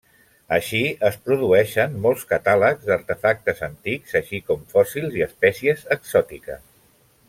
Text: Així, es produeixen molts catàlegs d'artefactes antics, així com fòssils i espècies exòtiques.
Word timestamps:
Així, 0.55 0.79
es 1.09 1.17
produeixen 1.27 1.93
molts 2.07 2.23
catàlegs 2.33 2.89
d'artefactes 2.89 3.63
antics, 3.69 4.19
així 4.23 4.43
com 4.51 4.67
fòssils 4.75 5.21
i 5.23 5.27
espècies 5.31 5.89
exòtiques. 6.01 6.71